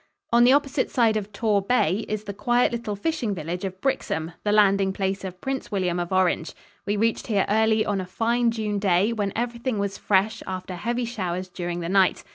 On 0.33 0.43
the 0.45 0.51
opposite 0.53 0.89
side 0.89 1.15
of 1.15 1.31
Tor 1.31 1.61
Bay 1.61 2.05
is 2.09 2.23
the 2.23 2.33
quiet 2.33 2.71
little 2.71 2.95
fishing 2.95 3.35
village 3.35 3.63
of 3.63 3.79
Brixham, 3.81 4.31
the 4.43 4.51
landing 4.51 4.93
place 4.93 5.23
of 5.23 5.39
Prince 5.41 5.71
William 5.71 5.99
of 5.99 6.11
Orange. 6.11 6.53
We 6.87 6.97
reached 6.97 7.27
here 7.27 7.45
early 7.47 7.85
on 7.85 8.01
a 8.01 8.07
fine 8.07 8.49
June 8.49 8.79
day 8.79 9.13
when 9.13 9.31
everything 9.35 9.77
was 9.77 9.99
fresh 9.99 10.41
after 10.47 10.73
heavy 10.73 11.05
showers 11.05 11.49
during 11.49 11.81
the 11.81 11.87
night. 11.89 12.23